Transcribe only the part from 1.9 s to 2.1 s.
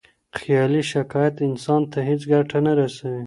ته